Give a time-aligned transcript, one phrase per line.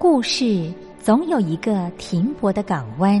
[0.00, 3.20] 故事总有一个停泊的港湾。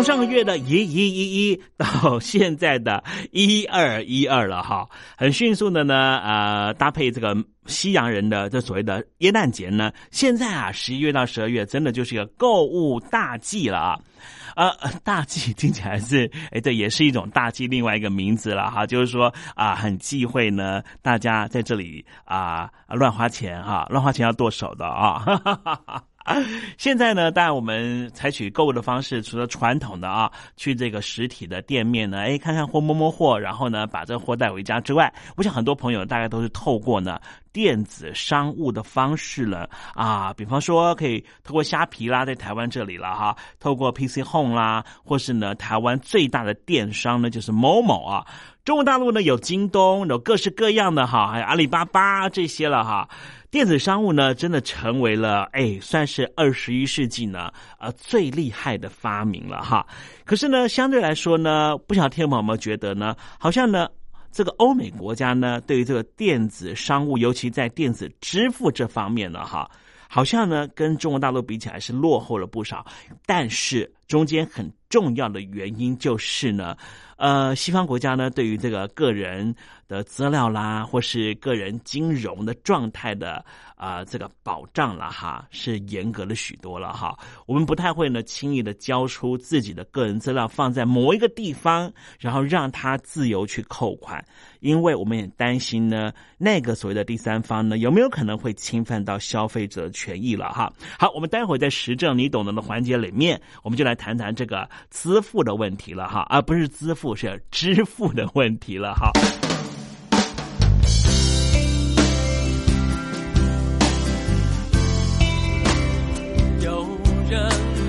[0.00, 7.36] 从上个月的一一一一到现在的一二一二了哈，很迅速的呢，呃，搭配这个
[7.66, 13.98] 西洋人的这所谓的耶诞节呢，现在啊，十一月到十二月真的就是一个购物大季了啊。
[14.56, 14.72] 呃，
[15.04, 25.18] 大忌听起来是，哎，这也是一种大忌，另外一个名字了哈，就是说啊，很忌讳呢，大家在这里啊乱花钱哈，乱花钱要剁手的啊。
[25.18, 26.04] 哈哈哈哈
[26.76, 37.18] 现在呢，当然我们采取购物的方式，除了传统的啊，去这个实体的店面呢，哎，看看货，摸摸货，然后呢，把这货带回家之外，我想很多朋友大概都是透过呢
[37.52, 48.26] 电子商务的方式了啊，比方说可以透过虾皮啦，在台湾这里了哈，透过 PC Home 啦，或是呢台湾最大的电商呢就是某某啊，
[48.64, 53.08] 中国大陆呢有京东，有各式各样的哈，还有阿里巴巴这些了哈。
[53.50, 59.84] 电子商务呢，真的成为了哎，算是二十一世纪呢，呃，最厉害的发明了哈。
[60.24, 63.16] 可是呢，相对来说呢，不晓得天宝有没有觉得呢？
[63.40, 63.88] 好像呢，
[64.30, 69.68] 这个欧美国家呢，对于这个电子商务，尤其在电子支付这方面呢，哈，
[70.08, 72.86] 好像呢，跟中国大陆比起来是落后了不少。
[73.26, 76.76] 但是中间很重要的原因就是呢，
[77.16, 79.52] 呃，西方国家呢，对于这个个人。
[79.90, 83.44] 的资料啦，或是个人金融的状态的
[83.74, 87.18] 啊，这个保障了哈，是严格了许多了哈。
[87.44, 94.24] 我们不太会呢，轻易的交出自己的个人资料放在某一个地方，然后让他自由去扣款，
[94.60, 100.72] 因为我们也担心呢，那个所谓的第三方呢，有没有可能会侵犯到消费者的权益了哈。
[101.00, 109.10] 好，我们待会在实证你懂得的环节里面，我们就来谈谈这个支付的问题了哈，而不是支付是支付的问题了哈。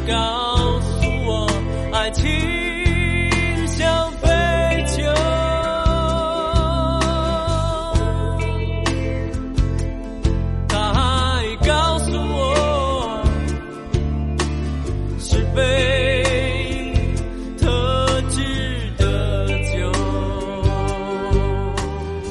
[0.07, 1.47] 告诉我，
[1.93, 2.25] 爱情
[3.67, 4.27] 像杯
[4.87, 5.03] 酒。
[10.67, 13.23] 他还告诉我，
[15.19, 16.23] 是非
[17.59, 19.91] 特制的酒。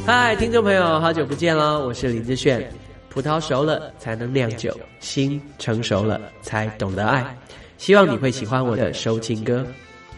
[0.05, 2.69] 嗨，听众朋友，好久不见了，我是林志炫。
[3.11, 7.37] 葡萄熟了才能酿酒，心成熟了才懂得爱。
[7.77, 9.67] 希望你会喜欢我的收情歌，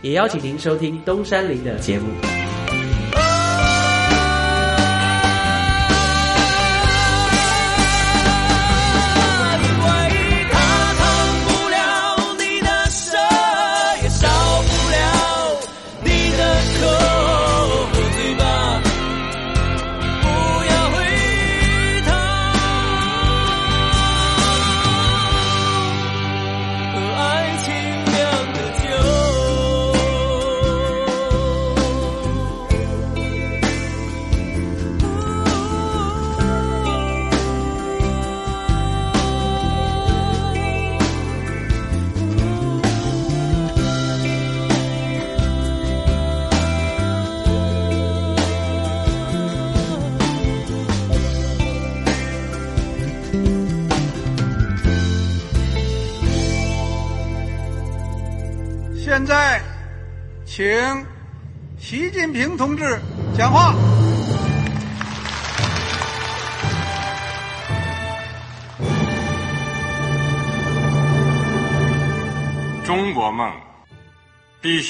[0.02, 2.51] 也邀请您收听东山林的节目。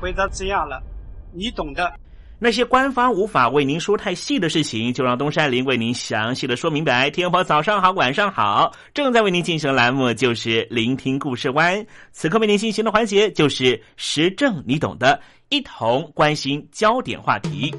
[0.00, 0.82] 回答这样了，
[1.32, 1.92] 你懂的。
[2.40, 7.10] 那些官方无法为您说太细的事情，就让东山林为您详细的说明白。
[7.10, 11.84] 天婆早上好，晚上好，正在为您进行的栏目就是聆听故事湾。
[12.12, 17.74] 此刻为您进行的环节就是时政，你懂的，一同关心焦点话题。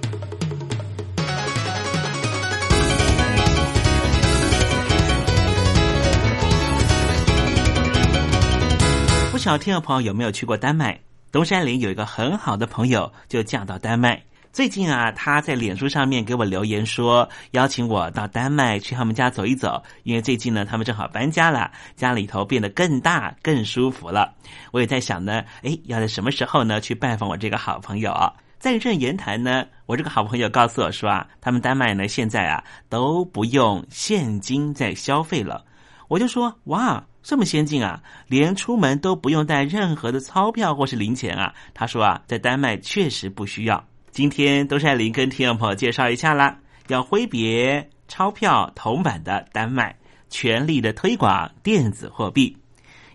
[9.31, 10.99] 不晓得听众朋友有没有去过丹麦？
[11.31, 14.19] 东山林有一个很好的朋友，就嫁到丹麦。
[14.51, 24.33] 最近啊，他在脸书上面给我留言说，邀请我到丹麦去他们家走一走，因为最近呢，他们正好搬家了，家里头变得更大、更舒服了。
[24.71, 28.11] 我也在想呢，哎，要在什么时候呢去拜访我这个好朋友？
[28.57, 35.63] 在这言谈呢，我这个好朋友告诉我说啊，他们丹麦呢现在啊都不用现金在消费了。
[36.07, 37.03] 我就说，哇！
[37.21, 41.53] 这么先进啊，连出门都不用带任何的钞票或是零钱啊。
[41.73, 43.85] 他说啊，在丹麦确实不需要。
[44.11, 46.57] 今天都是林跟听众朋友介绍一下啦，
[46.87, 49.95] 要挥别钞票铜板的丹麦，
[50.29, 52.57] 全力的推广电子货币。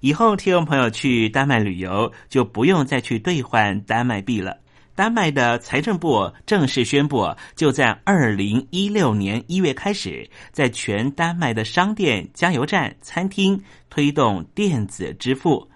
[0.00, 4.58] 以后听众朋友去丹麦旅游就不用再去兑换丹麦币了。
[4.96, 13.60] 丹麦的财政部正式宣布，就在二零一六年一月开始，在全丹麦的商店、加油站、餐厅
[13.90, 15.68] 推动电子支付。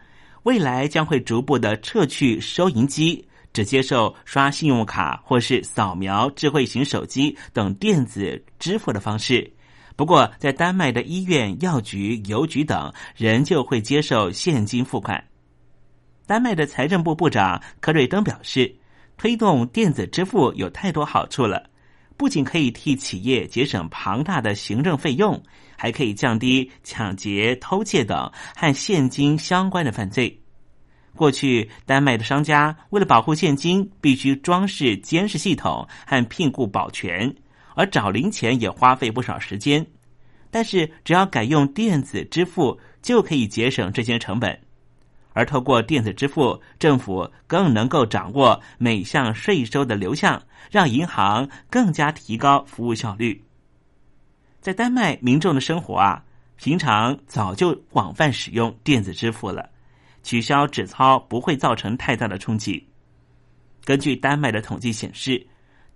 [0.44, 9.52] 未来将会逐步的撤去收银机，只接受刷信用卡或是扫描智慧型手机等电子支付的方式。
[9.96, 15.22] 不过，在丹麦的医院、药局、邮局等，仍旧会接受现金付款。
[16.24, 18.72] 丹麦的财政部部长科瑞登表示。
[19.18, 21.68] 推动电子支付有太多好处了，
[22.16, 25.42] 不仅可以替企业节省庞大的行政费用，
[25.76, 30.40] 还可以降低抢劫、偷窃等和现金相关的犯罪。
[31.16, 37.34] 过去，丹麦的商家为了保护现金，必须装饰监视系统和聘雇保全，
[37.74, 39.84] 而找零钱也花费不少时间。
[40.48, 44.56] 但是，只要改用电子支付，就可以节省这些成本。
[45.38, 53.40] 而透过电子支付，政府更能够掌握每项税收的流向，让银行更加提高服务效率。
[54.60, 56.24] 在丹麦民众的生活啊，
[56.56, 59.70] 平常早就广泛使用电子支付了，
[60.24, 62.84] 取消纸钞不会造成太大的冲击。
[63.84, 65.46] 根据丹麦的统计显示，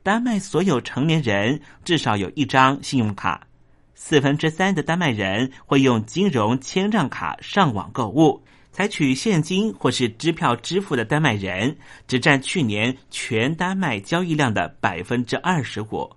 [0.05, 3.45] 丹麦所有成年人至少有一张信用卡，
[3.97, 8.41] 四分之三的丹麦人会用金融签账卡上网购物。
[8.73, 11.77] 采取现金或是支票支付的丹麦人，
[12.09, 16.11] 只占去年全丹麦交易量的百分之二十五，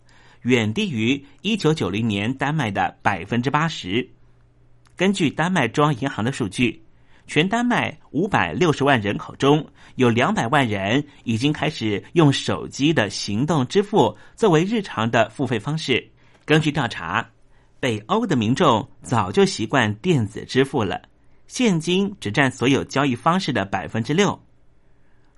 [0.44, 4.10] 远低于一九九零年丹麦的百分之八十。
[4.96, 6.82] 根据丹麦中央银行的数据，
[7.28, 16.10] 全丹麦五百六十万人口中有两百万人已经开始用手机的行动支付作为日常的付费方式。
[16.46, 17.30] 根据调查，
[17.82, 21.02] 北欧的民众早就习惯电子支付了。
[21.48, 24.40] 现金只占所有交易方式的百分之六。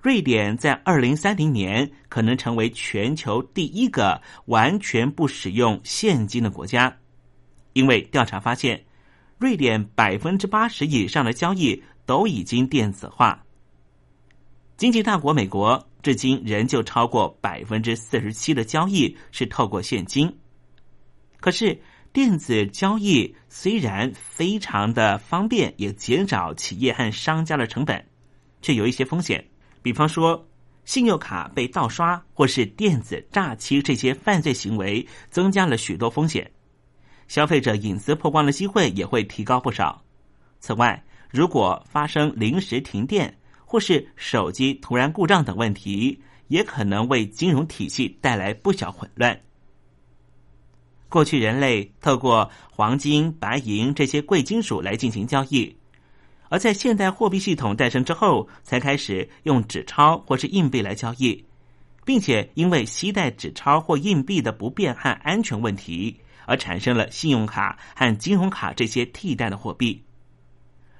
[0.00, 6.96] 瑞典在二零三零年可能成为全球第一个完全不使用现金的国家，
[7.72, 8.84] 因为调查发现，
[9.38, 13.44] 瑞典百分之八十以上的交易都已经电子化。
[14.76, 20.32] 经济大国美国至今仍旧超过百分之四十七的交易是透过现金，
[21.40, 21.78] 可是。
[22.18, 28.04] 电子交易虽然非常的方便，也减少企业和商家的成本，
[28.60, 29.46] 却有一些风险，
[29.82, 30.44] 比方说
[30.84, 36.50] 信用卡被盗刷或是电子诈欺这些犯罪行为，增加了许多风险。
[37.28, 40.02] 消费者隐私曝光的机会也会提高不少。
[40.58, 43.32] 此外，如果发生临时停电
[43.64, 49.40] 或是手机突然故障等问题，也可能为金融体系带来不小混乱。
[51.08, 55.76] 过去人类透过黄金、白银这些贵金属来进行交易，
[56.48, 61.44] 而在现代货币系统诞生之后，才开始用纸钞或是硬币来交易，
[62.04, 66.16] 并且因为携带纸钞或硬币的不便和安全问题。
[66.50, 70.02] 而产生了信用卡和金融卡这些替代的货币。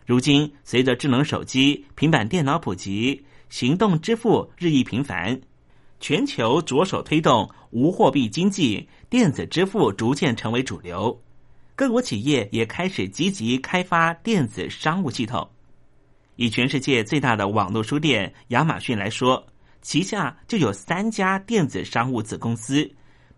[0.04, 5.40] 如今，随着智能手机、平板电脑普及，行动支付日益频繁，
[6.00, 11.21] 全球着手推动无货币经济，电子支付逐渐成为主流。
[11.75, 15.49] 各国企业也开始积极开发电子商务系统。
[16.37, 19.47] 以全世界最大的网络书店亚马逊来说，
[19.83, 22.90] 旗下就有三家电子商务子公司。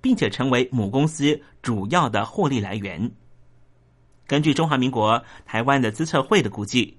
[0.02, 3.11] 并且成为母公司主要的获利来源。
[4.26, 6.97] 根据中华民国台湾的资策会的估计，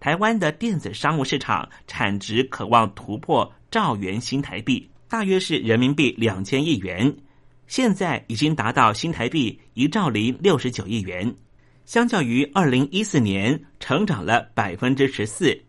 [0.00, 7.12] 台湾的电子商务市场产值渴望突破兆元新台币，大约是人民币两千亿元。
[7.66, 11.34] 现在已经达到新台币一兆零六十九亿元，
[11.84, 15.60] 相较于二零一四年成长了百分之十四。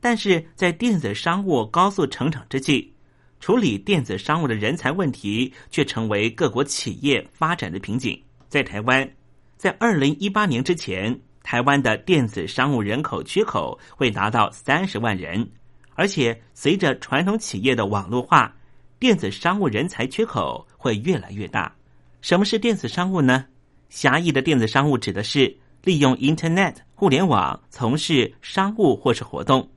[0.00, 2.92] 但是在电子商务高速成长之际，
[3.40, 8.16] 处理电子商务的人才问题，却成为各国企业发展的瓶颈。
[8.48, 9.08] 在台湾，
[9.56, 15.48] 在二零一八年之前，台湾的电子商务人口缺口会达到三十万人，
[15.94, 18.55] 而且随着传统企业的网络化，
[18.98, 21.74] 电子商务人才缺口会越来越大。
[22.22, 23.44] 什么是电子商务呢？
[23.90, 29.68] 狭义的电子商务指的是利用 Internet 互联网从事商务或是活动。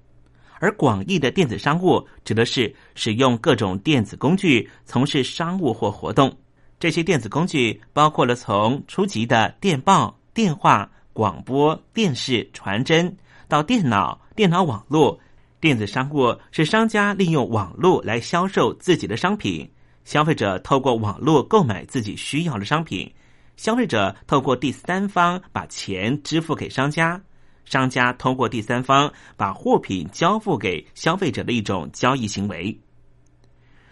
[0.62, 6.36] 而广义的电子商务指的是使用各种电子工具从事商务或活动。
[6.80, 15.20] 这些电子工具包括了从初级的电报、电话、广播电视、传真到电脑、电脑网络。
[15.62, 19.70] 电子商务是商家利用网络来销售自己的商品，
[20.06, 23.14] 消费者透过网络购买自己需要的商品，
[23.58, 27.22] 消费者透过第三方把钱支付给商家。
[27.66, 32.80] 商家通过第三方把货品交付给消费者的一种交易行为。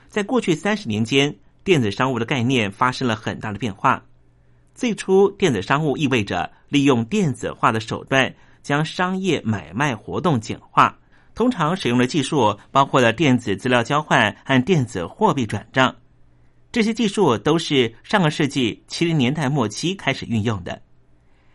[0.07, 4.01] 在过去三十年间，电子商务的概念发生了很大的变化。
[4.73, 10.97] 最初，电子商务意味着利用电子化的手段将商业买卖活动简化，
[11.37, 15.95] 通常使用的技术包括了电子资料交换和电子货币转账。
[16.71, 20.81] 这些技术都是上个世纪七零年代末期开始运用的。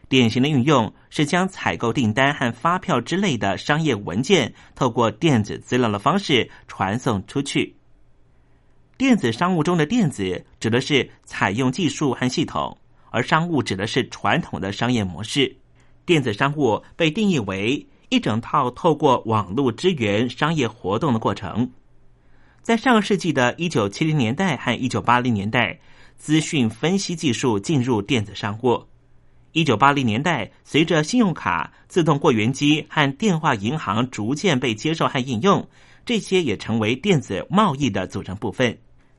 [0.09, 7.75] 典型的运用是将采购订单和发票之类的商业文件，透过电子资料的方式传送出去。
[8.97, 12.79] 电子商务中的“电子”指的是采用技术和系统，
[13.11, 15.57] 而商务指的是传统的商业模式。
[16.07, 21.71] 电子商务被定义为一整套透过网络支援商业活动的过程。
[22.61, 25.81] 在上个世纪的一九七零年代和一九八零年代，
[26.15, 28.85] 资讯分析技术进入电子商务。
[29.53, 35.67] 一九八零年代，随着信用卡、自动柜员机和电话银行逐渐被接受和应用，
[36.05, 38.77] 这些也成为电子贸易的组成部分。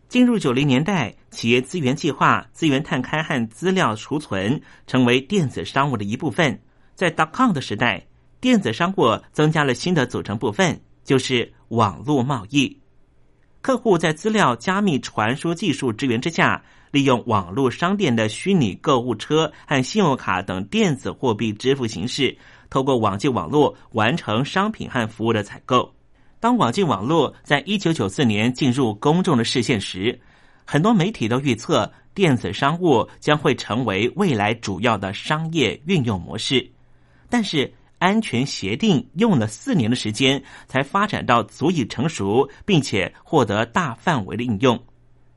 [0.08, 6.62] 进入九零年代，企业资源计划、资源探勘和资料储存成为电子商务的一部分。
[6.94, 8.06] 在 dot com 的时代，
[8.44, 12.78] 电子商务增加了新的组成部分，就是网络贸易。
[13.62, 16.62] 客户在资料加密传输技术支援之下。
[16.92, 22.38] 利用网络商店的虚拟购物车和信用卡等电子货币支付形式，
[22.70, 25.92] 透过网际网络完成商品和服务的采购。
[26.40, 30.20] 当网际网络在一九九四年进入公众的视线时，
[30.66, 36.70] 很多媒体都预测电子商务将会成为未来主要的商业运用模式。
[37.28, 44.78] 但是，安全协定用了四年的时间才发展到足以成熟，并且获得大范围的应用。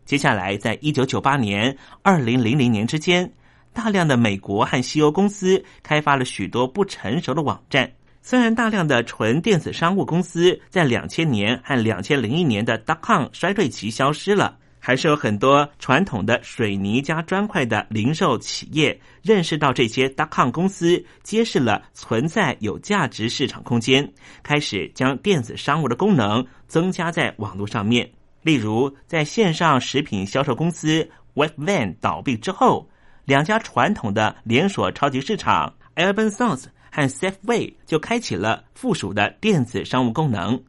[0.05, 3.33] 接下来，在一九九八年、二零零零年之间，
[3.73, 7.89] 大量的美国和西欧公司开发了许多不成熟的网站。
[8.21, 24.09] 虽然大量的纯电子商务公司在两千年和两千零一年的 dot com 衰退期消失了，还是有很多传统的水泥加砖块的零售企业认识到这些 dot com 公司揭示了存在有价值市场空间，
[24.45, 28.09] 开始将电子商务的功能增加在网络上面。
[28.43, 32.89] 例如，在线上食品销售公司 Webvan 倒闭之后，
[33.25, 40.63] 两家传统的连锁超级市场 Albertsons 和 Safeway 就开启了附属的电子商务功能，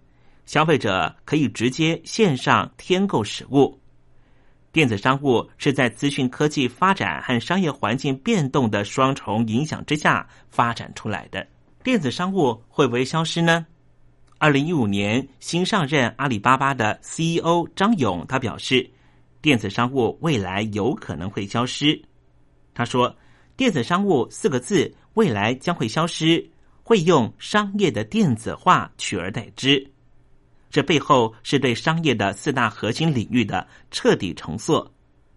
[0.47, 3.79] 消费者可以直接线上添购食物。
[4.77, 11.47] 电子商务是在资讯科技发展和商业环境变动的双重影响之下发展出来的。
[11.83, 13.65] 电子商务会不会消失呢？
[14.37, 18.87] 二零一五年新上任阿里巴巴的 CEO 张勇他表示，
[19.41, 21.99] 电子商务未来有可能会消失。
[22.75, 23.15] 他说
[23.57, 26.47] ：“电子商务四个字未来将会消失，
[26.83, 29.91] 会用商业的电子化取而代之。
[30.69, 34.89] 这背后是对商业的四大核心领域的彻底重塑，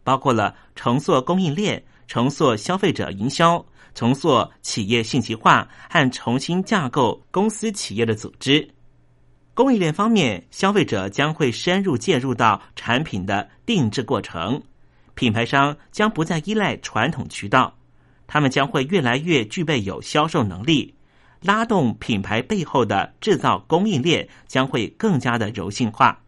[0.03, 3.65] 包括了重塑供应链、重塑消费者营销、
[3.95, 8.69] 重塑企业信息化和重新架构公司企业的组织。
[9.55, 14.63] 供应链方面，消费者将会深入介入到产品的定制过程。”
[15.15, 17.77] 品牌商将不再依赖传统渠道，
[18.27, 20.95] 他们将会越来越具备有销售能力，
[21.43, 26.19] 拉动品牌背后的制造供应链将会更加的柔性化。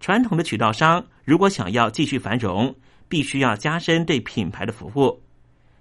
[0.00, 2.74] 传统的渠道商如果想要继续繁荣，
[3.08, 5.22] 必须要加深对品牌的服务，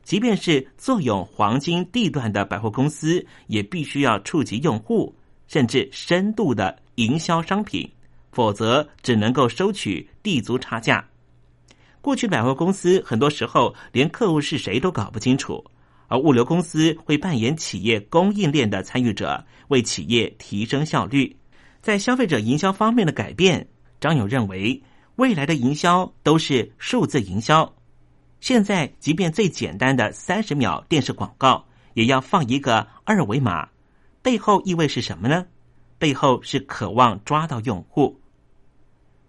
[0.04, 5.16] 即便是坐拥黄金地段的百货公司，也必须要触及用户，
[5.48, 7.90] 甚至深度的营销商品，
[8.32, 11.04] 否则只能够收取地租差价。
[12.02, 15.64] 过去百货公司很多时候连客户是谁都搞不清楚，
[16.12, 21.34] 而物流公司会扮演企业供应链的参与者，为企业提升效率。
[21.82, 23.66] 在消费者营销方面的改变，
[24.02, 24.84] 张勇认为
[25.16, 27.74] 未来的营销都是数字营销。
[28.42, 33.70] 现在即便最简单的三十秒电视广告，也要放一个二维码，
[34.22, 35.46] 背后意味是什么呢？
[35.98, 38.20] 背后是渴望抓到用户。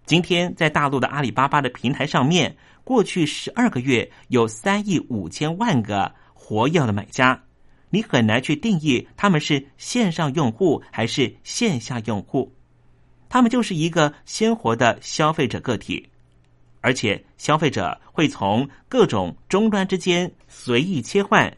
[0.05, 6.13] 今天在大陆的阿里巴巴的平台上面，过去十二个月有三亿五千万个
[6.43, 7.41] 活跃的买家，
[7.89, 12.53] 你很难去定义他们是线上用户还是线下用户，
[13.29, 16.05] 他们就是一个鲜活的消费者个体，
[16.81, 21.55] 而且消费者会从各种终端之间随意切换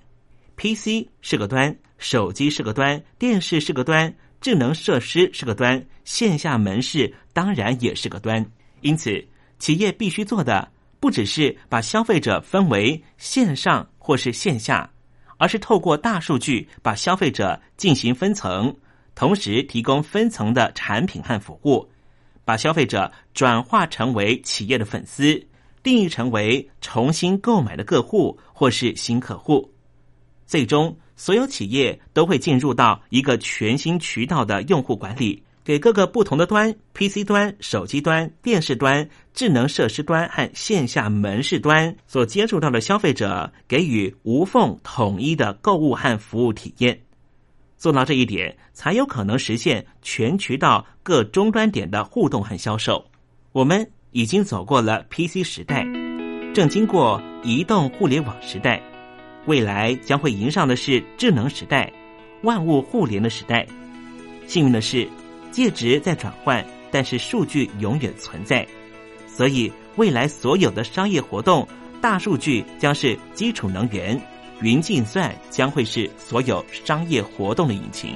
[0.56, 4.14] ，PC 是个端，手机是个端，电视是个端。
[4.42, 8.46] 智能设施是个端，线下门市当然也是个端。
[8.82, 9.26] 因此，
[9.58, 14.88] 企业必须做的不只是把消费者分为线上或是线下，
[15.38, 18.72] 而是透过大数据把消费者进行分层，
[19.16, 21.90] 同时提供分层的产品和服务，
[22.46, 25.44] 把消费者转化成为企业的粉丝，
[25.82, 29.74] 定义成为重新购买的客户或是新客户，
[30.46, 30.96] 最终。
[31.18, 47.02] 所有企业都会进入到一个全新渠道的用户管理，给各个不同的端 （PC 端、手机端、电视端、智能设施端和线下门市端）所接触到的消费者，给予无缝统一的购物和服务体验。
[47.78, 53.04] 做到这一点，才有可能实现全渠道各终端点的互动和销售。
[53.52, 55.84] 我们已经走过了 PC 时代，
[56.54, 58.80] 正经过移动互联网时代。
[59.48, 61.92] 未来将会迎上的是智能时代，
[62.44, 63.66] 万物互联的时代。
[64.48, 65.08] 幸运的是，
[65.56, 68.68] 介质在转换，但是数据永远存在。
[69.26, 71.66] 所以，未来所有的商业活动，
[72.02, 74.22] 大数据将是基础能源，
[74.60, 78.16] 云计算将会是所有商业活动的引擎。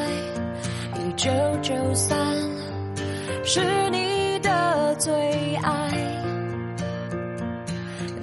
[1.21, 1.29] 九
[1.61, 2.17] 九三，
[3.43, 5.13] 是你的最
[5.57, 5.91] 爱，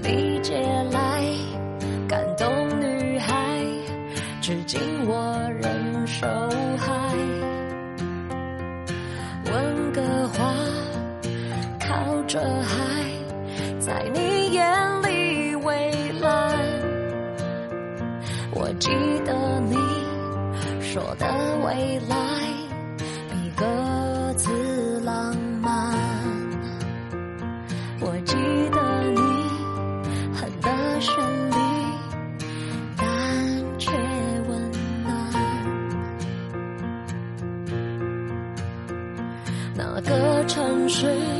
[0.02, 0.58] 你借
[0.90, 1.22] 来
[2.08, 2.48] 感动
[2.80, 3.62] 女孩，
[4.40, 6.26] 至今我仍受
[6.76, 7.14] 害。
[9.44, 10.52] 温哥华
[11.78, 12.74] 靠着海，
[13.78, 16.58] 在你眼里蔚蓝，
[18.50, 18.90] 我记
[19.24, 19.76] 得你。
[20.80, 21.26] 说的
[21.64, 22.16] 未来
[41.00, 41.37] 谁？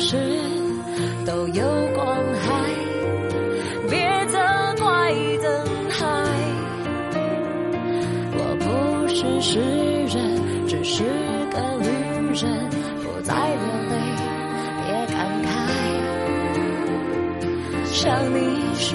[0.00, 0.16] 是
[1.26, 1.62] 都有
[1.94, 2.48] 光害，
[3.90, 4.38] 别责
[4.78, 5.98] 怪灯海。
[8.32, 8.64] 我不
[9.08, 10.40] 是诗人。
[10.66, 11.02] 只是
[11.52, 11.84] 个旅
[12.32, 12.48] 人，
[13.02, 13.94] 不再流泪，
[14.86, 15.46] 别感慨。
[17.86, 18.00] 想
[18.32, 18.38] 你
[18.76, 18.94] 时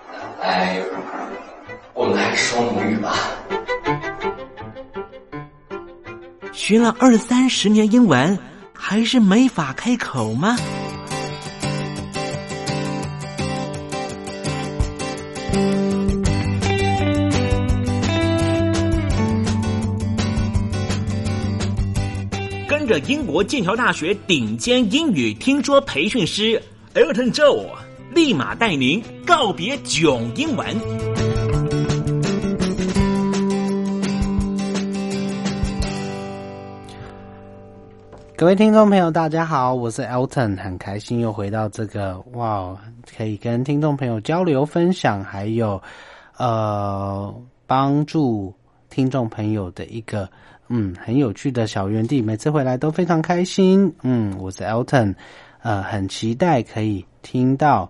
[0.41, 0.81] 哎
[1.93, 3.15] 我们还是说母语吧。
[6.51, 8.37] 学了二三十年英文，
[8.73, 10.57] 还是没法开口吗？
[22.67, 26.61] 跟着英国剑桥大学顶尖英语听说培训师
[26.93, 27.65] Elton Joe，
[28.13, 30.67] 立马带您告别囧英文。
[38.35, 42.77] 各位听众朋友，大家好，我是 Elton，很开心又回到这个哇，
[43.15, 45.81] 可以跟听众朋友交流分享，还有
[46.37, 47.33] 呃
[47.65, 48.53] 帮助
[48.89, 50.29] 听众朋友的一个
[50.67, 53.93] 嗯很有趣的小园地，每次回来都非常开心。
[54.01, 55.15] 嗯，我是 Elton，
[55.61, 57.89] 呃，很期待可以听到。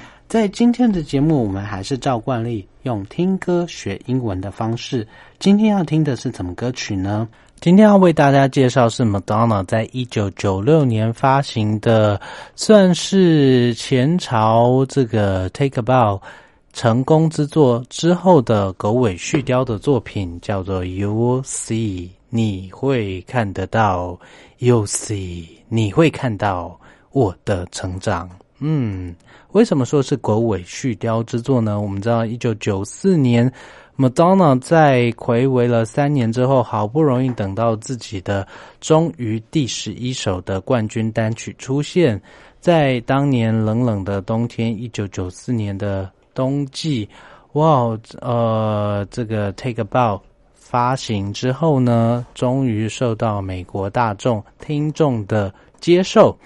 [0.31, 5.05] 在今天的节目，我们还是照惯例用听歌学英文的方式。
[5.39, 7.27] 今天要听的是什么歌曲呢？
[7.59, 12.17] 今天要为大家介绍是 Madonna 在一九九六年发行的，
[12.55, 16.21] 算是前朝这个 Take a Bow
[16.71, 24.17] 成功之作之后的狗尾续貂的作品，叫做 You See，你会看得到
[24.59, 26.79] ，You See，你会看到
[27.11, 28.29] 我的成长。
[28.63, 29.15] 嗯，
[29.53, 31.81] 为什么说是狗尾续貂之作呢？
[31.81, 33.51] 我们知道，一九九四年
[33.97, 38.47] ，Madonna 在暌违了三年之后，好不容易等到自己的
[38.79, 42.21] 终于第十一首的冠军单曲出现，
[42.59, 47.09] 在当年冷冷的冬天，一九九四年的冬季，
[47.53, 50.21] 哇，呃，这个 Take a Bow
[50.53, 56.37] 发行之后呢，终于受到美国大众听众的接受，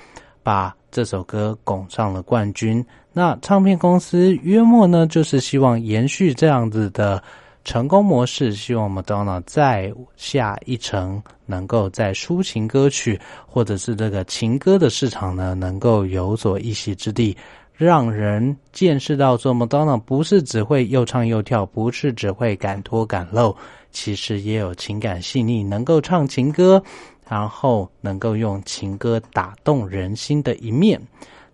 [0.42, 2.82] 把这首歌拱上了冠军。
[3.12, 7.22] 那唱片公司约莫呢，就是希望延续这样子的
[7.66, 17.36] 成功模式，希望 Madonna 再下一城，能够在抒情歌曲或者是这个情歌的市场呢，能够有所一席之地。
[17.74, 23.54] 让人见识到说，Madonna 不是只会又唱又跳，不是只会敢脱敢露，
[23.92, 26.82] 其实也有情感细腻，能够唱情歌，
[27.28, 31.02] 然后能够用情歌打动人心的一面。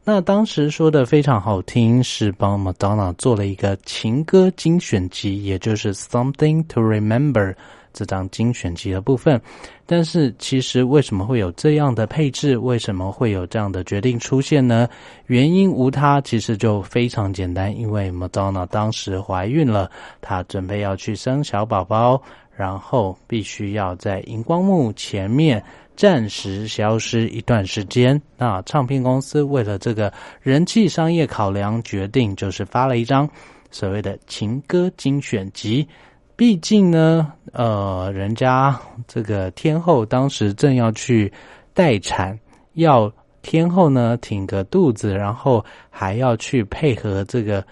[0.04, 7.54] 那当时说的非常好听，是帮 Madonna 做了一个情歌精选集，也就是《Something to Remember》
[7.94, 9.40] 这张精选集的部分。
[9.86, 12.58] 但是其实为什么会有这样的配置？
[12.58, 14.90] 为什么会有这样的决定出现呢？
[15.28, 22.19] 原因无他，其实就非常简单，因为 Madonna 当时怀孕了，她准备要去生小宝宝。
[22.62, 25.64] 然后必须要在荧光幕前面
[25.96, 28.22] 暂时消失一段时间。
[28.38, 33.28] 那唱片公司为了这个人气商业考量，决定就是发了一张
[33.72, 35.88] 所谓的情歌精选集。
[36.36, 41.34] 毕竟呢，呃，人家这个天后当时正要去
[41.74, 42.40] 待产，
[42.74, 47.66] 要天后呢挺个肚子，然后还要去配合这个。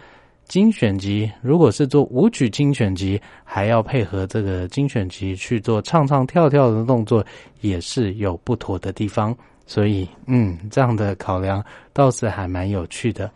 [0.50, 7.24] 精选集如果是做舞曲精选集，还要配合这个精选集去做唱唱跳跳的动作，
[7.62, 9.34] 也是有不妥的地方。
[9.68, 13.30] 所以，嗯，这样的考量倒是还蛮有趣的。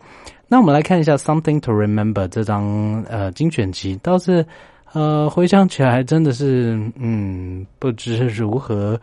[0.48, 4.44] 那我们来看一下《Something to Remember》这张呃精选集，倒是
[4.92, 9.00] 呃回想起来真的是嗯不知如何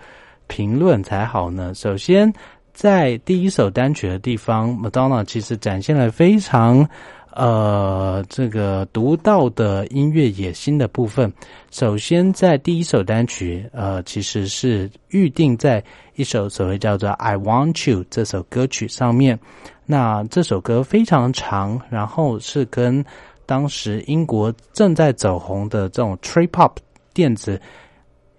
[0.48, 1.74] 评论才好呢。
[1.74, 2.32] 首先，
[2.74, 6.86] 在第一首单曲的地方，Madonna 其实展现了非常。
[7.34, 11.32] 呃，这个独到的音乐野心的部分，
[11.72, 15.82] 首先在第一首单曲，呃，其实是预定在
[16.16, 19.40] 一首所谓叫做《I Want You》这首歌曲上面。
[19.86, 23.04] 那这首歌非常长，然后是跟
[23.46, 26.74] 当时英国正在走红的这种 trip hop
[27.14, 27.60] 电子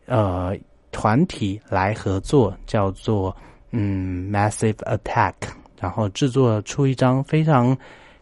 [0.05, 0.55] 呃
[0.91, 3.35] 团体来合作，叫做
[3.71, 5.33] 嗯 Massive Attack，
[5.81, 7.75] 然后制作出一张非常。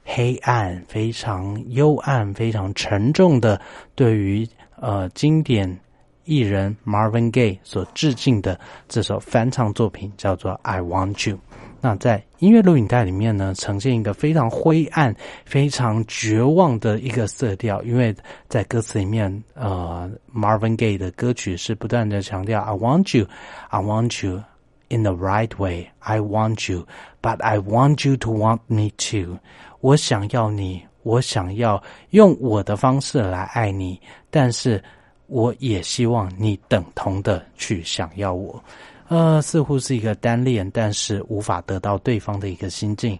[0.04, 3.60] 黑暗、非常幽暗、非常沉重的，
[3.94, 5.78] 对于呃经典
[6.24, 11.36] 艺人 Marvin Gaye 所致敬的这首翻唱作品，叫做《I Want You》。
[11.82, 18.14] 那在音乐录影带里面呢，呈现一个非常灰暗、非常绝望的一个色调，因为
[18.48, 23.26] 在歌词里面，呃，Marvin Gaye 的歌曲是不断的强调 “I want you,
[23.70, 24.42] I want you
[24.88, 26.86] in the right way, I want you,
[27.22, 29.38] but I want you to want me too。”
[29.80, 34.00] 我想要你，我想要用我的方式来爱你，
[34.30, 34.82] 但是
[35.26, 38.62] 我也希望你等同的去想要我。
[39.08, 43.18] 呃，似乎是一个单恋，但是无法得到对方的一个心境。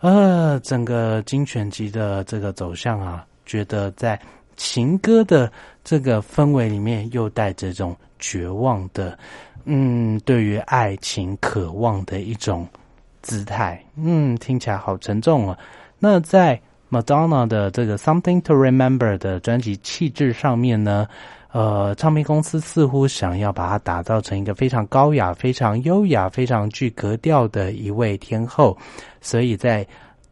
[0.00, 4.20] 呃，整个精选集的这个走向啊，觉得在
[4.56, 5.50] 情歌的
[5.82, 9.18] 这个氛围里面，又带着这种绝望的，
[9.64, 12.68] 嗯，对于爱情渴望的一种
[13.20, 13.82] 姿态。
[13.96, 15.58] 嗯，听起来好沉重啊。
[16.04, 21.06] 那在 Madonna 的这个 Something to Remember 的专辑气质上面呢，
[21.52, 28.76] 呃，唱片公司似乎想要把它打造成一个非常高雅、非常优雅、非常具格调的一位天后，
[29.20, 29.86] 所以在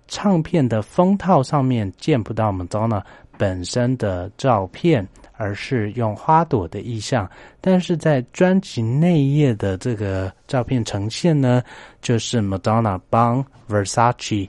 [0.08, 3.00] 唱片的封套上面见不到 Madonna
[3.38, 5.06] 本身的照片，
[5.36, 7.30] 而是用花朵的意象。
[7.60, 11.62] 但是在专辑内页的这个照片呈现呢，
[12.02, 14.48] 就是 Madonna 帮 Versace。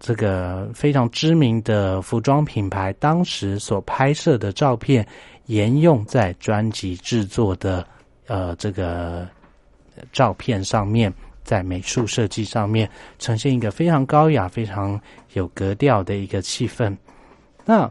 [0.00, 5.06] 这个非常知名的服装品牌当时所拍摄的照片，
[5.44, 7.86] 沿用在专辑制作的
[8.26, 9.28] 呃这个
[10.10, 11.12] 照片上面，
[11.44, 12.88] 在美术设计上面
[13.18, 14.98] 呈现一个非常高雅、非常
[15.34, 16.96] 有格调的一个气氛。
[17.66, 17.88] 那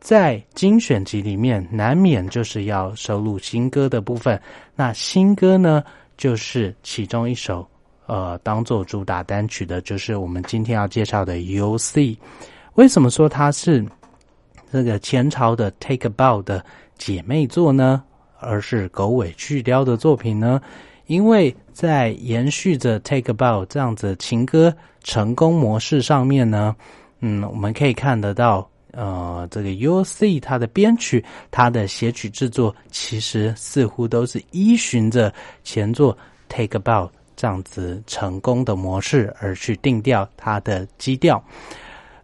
[0.00, 4.38] 在精选集里面，难免就是要收录新歌的部分。
[4.74, 5.84] 那新歌呢，
[6.16, 7.64] 就是其中一首。
[8.06, 12.16] 呃，当做主打单曲的就是我们今天要介绍的 U C。
[12.74, 13.84] 为什么说它是
[14.70, 16.64] 这个前朝的 Take a Bow 的
[16.98, 18.02] 姐妹作呢？
[18.40, 20.60] 而是狗尾续貂的作品呢？
[21.06, 26.74] 因为在延续着 Take a Bow 这样子情歌成功模式上面呢，
[27.20, 35.32] 嗯，我们可以看得到，呃，这个 U C 它的编曲、它的写曲制作，其实似乎都是依循着
[35.62, 36.16] 前作
[36.48, 37.08] Take a Bow。
[37.36, 41.42] 这样子成功的模式而去定调它的基调，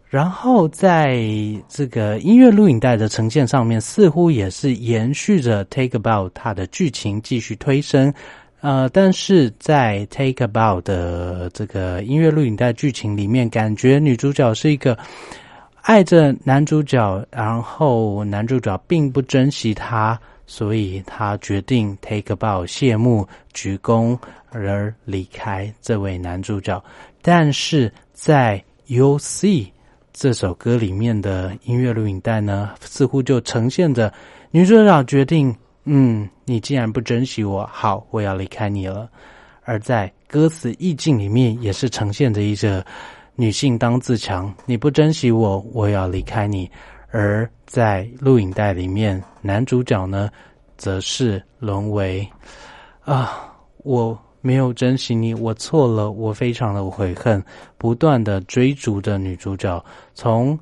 [0.08, 1.22] 然后在
[1.68, 8.12] 这个音乐录影带的呈现上面，似乎也是延续着《Take About》它的剧情继续推升。
[8.60, 14.98] 呃，但是在《Take About》的这个音乐录影带剧情里面，感觉女主角是一个
[15.82, 20.20] 爱着男主角，然后男主角并不珍惜她。
[20.46, 24.18] 所以她决定 take a bow 谢幕鞠躬
[24.52, 26.82] 而离开这位男主角，
[27.22, 29.70] 但是在 You See
[30.12, 34.12] 这首歌里面的音乐录影带呢，似乎就呈现着
[34.50, 39.08] 女主角决定，嗯，你既然不珍惜我，好，我要离开你了。
[39.62, 42.84] 而在歌词意境里面，也是呈现着一个
[43.36, 46.68] 女性当自强，你不珍惜我，我要离开你。
[47.12, 50.28] 而在录影带里面，男主角呢，
[50.76, 52.28] 则是沦为
[53.04, 57.42] 啊，我没有珍惜你，我错了，我非常的悔恨，
[57.76, 59.84] 不断的追逐着女主角，
[60.14, 60.58] 从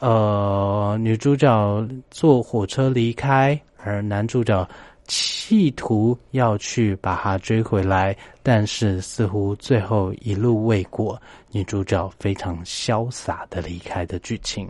[0.00, 4.66] 呃女主角坐火车离开，而男主角
[5.06, 11.20] 企图要去把她追回来，但是似乎最后一路未果，
[11.50, 14.68] 女主角非常潇洒的离开的剧情。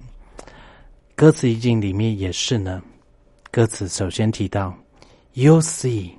[1.14, 2.80] 歌词意境里面也是呢，
[3.50, 4.72] 歌词首先提到
[5.32, 6.12] “You see”，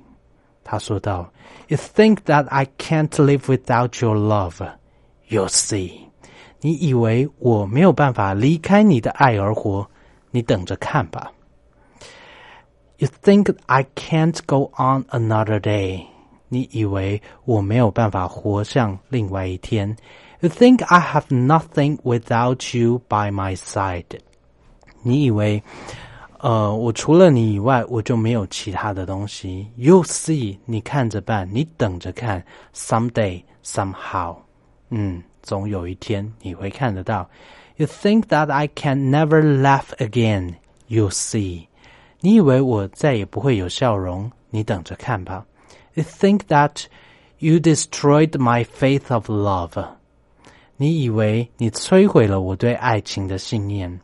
[0.69, 1.31] 他说道
[1.67, 4.65] “You think that I can't live without your love,
[5.27, 5.91] you see”，
[6.61, 9.87] 你以为我没有办法离开你的爱而活？
[10.31, 11.31] 你等着看吧。
[12.97, 16.05] You think I can't go on another day？
[16.47, 19.97] 你以为我没有办法活向另外一天？
[20.39, 24.19] You think I have nothing without you by my side？
[25.01, 25.61] 你以为，
[26.42, 30.56] 呃，我除了你以外，我就没有其他的东西？You see？
[30.64, 32.42] 你看着办，你等着看。
[32.74, 34.36] Someday, somehow，
[34.88, 37.28] 嗯，总有一天你会看得到。
[37.76, 40.54] You think that I can never laugh again?
[40.86, 41.66] You see？
[42.20, 44.30] 你以为我再也不会有笑容？
[44.48, 45.44] 你等着看吧。
[45.92, 46.84] You think that
[47.38, 49.84] you destroyed my faith of love？
[50.78, 54.00] 你以为你摧毁了我对爱情的信念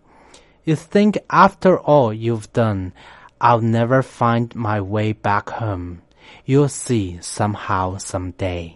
[0.66, 2.92] ？You think after all you've done,
[3.40, 5.98] I'll never find my way back home?
[6.46, 8.74] You'll see somehow, someday。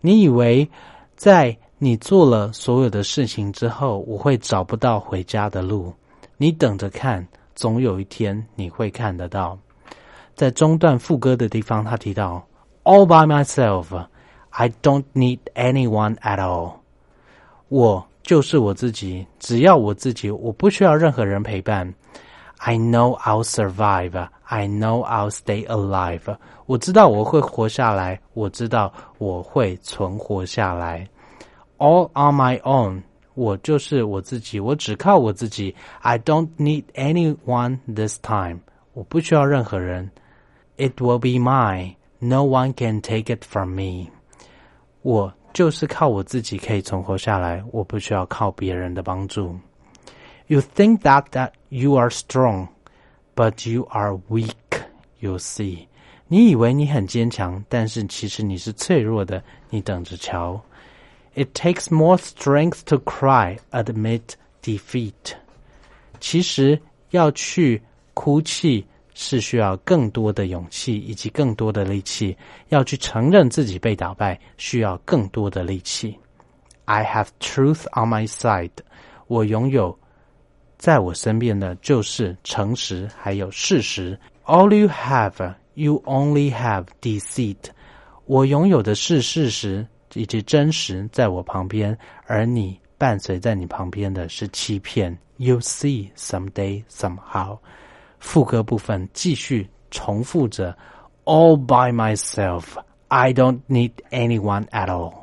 [0.00, 0.70] 你以为
[1.16, 5.94] 在你做了所有的事情之后，我会找不到回家的路？
[6.36, 7.26] 你等着看。
[7.56, 9.56] 总有一天你会看得到，
[10.34, 12.44] 在中段副歌的地方，他提到
[12.82, 14.06] “all by myself,
[14.50, 16.72] I don't need anyone at all”，
[17.68, 21.92] 我 就是我自己，只要我自己，我不需要任何人陪伴。
[22.58, 26.36] I know I'll survive, I know I'll stay alive。
[26.66, 31.08] 我知道我会活下来，我知道我会存活下来。
[31.78, 33.02] All on my own。
[33.34, 35.74] 我就是我自己，我只靠我自己。
[36.02, 38.60] I don't need anyone this time。
[38.92, 40.08] 我不需要任何人。
[40.76, 41.96] It will be mine.
[42.20, 44.06] No one can take it from me。
[45.02, 49.57] 我 就是靠我自己可以存活下来，我不需要靠别人的帮助。
[50.47, 52.67] You think that that you are strong,
[53.35, 54.53] but you are weak.
[55.19, 55.87] You see，
[56.27, 59.43] 你以为你很坚强，但是其实你是脆弱的。
[59.69, 60.61] 你等着瞧。
[61.35, 64.21] It takes more strength to cry admit
[64.63, 65.13] defeat。
[66.19, 66.81] 其实
[67.11, 67.81] 要去
[68.13, 68.85] 哭泣
[69.21, 72.37] 是需要更多的勇气以及更多的力气。
[72.69, 76.17] 要去承认自己被打败，需要更多的力气。
[76.85, 78.71] I have truth on my side。
[79.27, 79.99] 我拥有
[80.77, 84.17] 在我身边的就是诚实，还有事实。
[84.45, 87.57] All you have, you only have deceit。
[88.25, 89.85] 我拥有的是事实。
[90.15, 91.95] 以及真实在我旁边，
[92.25, 95.15] 而你伴随在你旁边的是欺骗。
[95.37, 97.59] You see someday somehow，
[98.19, 100.77] 副歌部分继续重复着
[101.25, 105.13] ：All by myself，I don't need anyone at all。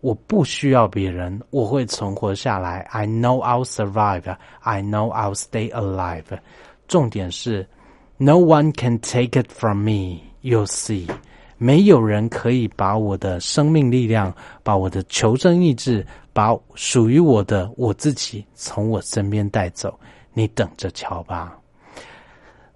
[0.00, 2.86] 我不需要别人，我会存活下来。
[2.90, 6.38] I know I'll survive，I know I'll stay alive。
[6.86, 7.68] 重点是
[8.16, 10.20] ，No one can take it from me.
[10.42, 11.10] You'll see。
[11.56, 19.98] 没有人可以把我的生命力量、把我的求生意志、把属于我的我自己从我身边带走。
[20.32, 21.58] 你等着瞧吧。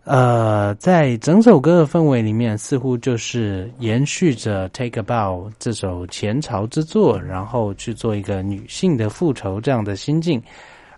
[0.04, 10.42] 呃，在整首歌的氛围里面，似乎就是延续着《Take a Bow》这首前朝之作，然后去做一个女性的复仇这样的心境，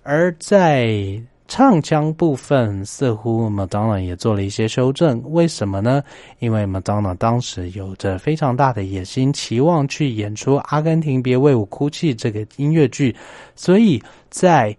[0.03, 1.21] 而在。
[1.47, 6.03] 唱腔部分似乎 Madonna 也做了一些修正，为什么呢？
[6.39, 13.15] 因为 Madonna 当时有着非常大的野心，期望去演出《阿根廷别为我哭泣》这个音乐剧，
[13.55, 14.75] 所以在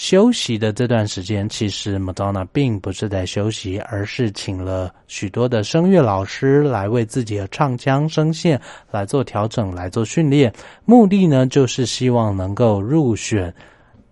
[0.00, 8.58] 休息的这段时间，其实 Madonna 并不是在休息，而是请了许多的声乐老师来为自己的唱腔声线
[8.90, 10.50] 来做调整、来做训练，
[10.86, 13.54] 目的呢就是希望能够入选。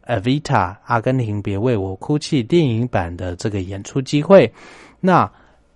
[0.06, 4.52] Avita，阿根廷别为我哭泣电影版的这个演出机会，
[5.00, 5.30] 那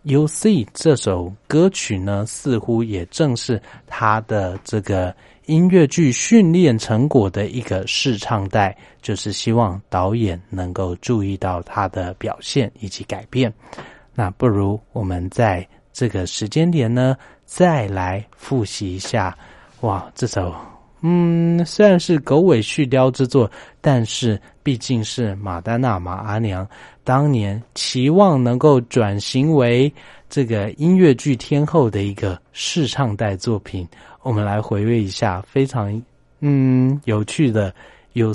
[0.05, 5.15] You See 这首歌曲呢，似乎也正是他的这个
[5.47, 13.53] 音乐剧训练成果的一个试唱带，就是希望导演能够注意到他的表现以及改变。
[14.13, 19.37] 那不如我们在这个时间点呢，再来复习一下，
[19.83, 20.53] 哇，这首。
[21.05, 23.51] 嗯，虽然是狗尾续貂之作，
[23.81, 26.65] 但是毕竟是马丹娜马阿娘
[27.05, 29.93] 当年期望能够转型为
[30.31, 33.87] 这个音乐剧天后的一个试唱带作品
[34.23, 36.03] 我们来回味一下非常
[36.41, 37.75] 嗯有趣的
[38.13, 38.33] you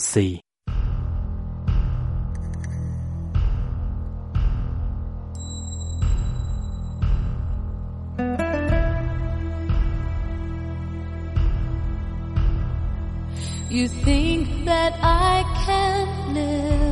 [13.88, 16.86] think that i can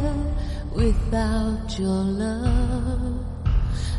[0.76, 3.26] without your love.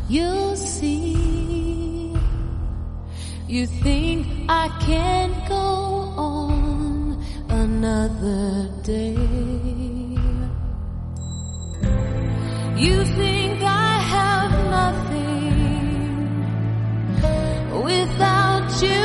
[0.07, 2.15] You'll see.
[3.47, 9.15] You think I can't go on another day.
[12.85, 15.47] You think I have nothing
[17.83, 19.03] without you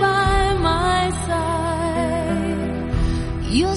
[0.00, 2.70] by my side.
[3.50, 3.76] You'll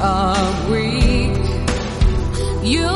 [0.00, 1.36] are weak.
[2.62, 2.95] You'll